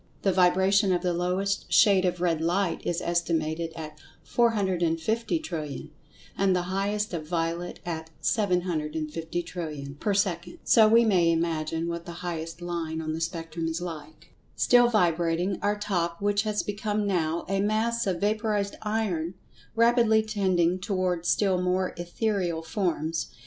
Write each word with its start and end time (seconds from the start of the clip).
The 0.23 0.33
vibration 0.33 0.91
of 0.91 1.03
the 1.03 1.13
lowest 1.13 1.71
shade 1.71 2.05
of 2.05 2.19
red 2.21 2.41
light 2.41 2.81
is 2.83 3.01
estimated 3.03 3.71
at 3.75 3.99
450,000,000,000,000, 4.27 5.89
and 6.35 6.55
the 6.55 6.63
highest 6.73 7.13
of 7.13 7.27
violet 7.27 7.79
at 7.85 8.09
750,000,000,000,000 8.19 9.99
per 9.99 10.15
second, 10.15 10.57
so 10.63 10.87
we 10.87 11.05
may 11.05 11.31
imagine 11.31 11.87
what 11.87 12.07
the 12.07 12.13
highest 12.25 12.63
line 12.63 12.99
on 12.99 13.13
the 13.13 13.21
spectrum 13.21 13.67
is 13.67 13.79
like. 13.79 14.33
Still 14.55 14.89
vibrating, 14.89 15.59
our 15.61 15.77
Top, 15.77 16.19
which 16.19 16.41
has 16.41 16.63
become 16.63 17.05
now 17.05 17.45
a 17.47 17.59
Mass 17.61 18.07
of 18.07 18.19
Vaporized 18.21 18.77
Iron, 18.81 19.35
rapidly 19.75 20.23
tending 20.23 20.79
toward 20.79 21.27
still 21.27 21.61
more 21.61 21.93
ethereal 21.95 22.63
forms. 22.63 23.27